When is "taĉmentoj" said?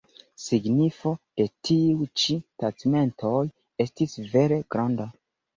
2.63-3.45